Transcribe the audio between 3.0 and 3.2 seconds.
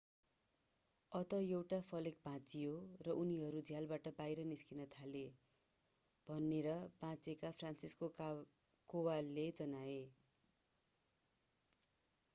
र